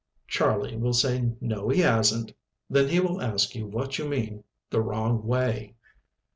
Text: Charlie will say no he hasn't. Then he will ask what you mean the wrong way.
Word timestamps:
Charlie 0.27 0.77
will 0.77 0.93
say 0.95 1.31
no 1.39 1.69
he 1.69 1.81
hasn't. 1.81 2.33
Then 2.71 2.89
he 2.89 2.99
will 2.99 3.21
ask 3.21 3.53
what 3.53 3.99
you 3.99 4.05
mean 4.07 4.43
the 4.71 4.81
wrong 4.81 5.23
way. 5.27 5.75